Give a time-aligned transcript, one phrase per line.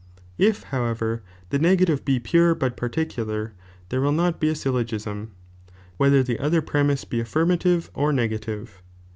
[0.39, 1.21] If however
[1.51, 3.53] the negative be puce but particular,
[3.89, 5.29] there will not be a syllogism,
[5.97, 8.81] whether tbe other premise be affirmative or negative.